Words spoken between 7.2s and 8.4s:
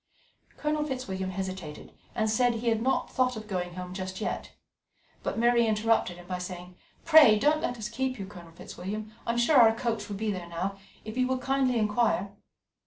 don't let us keep you,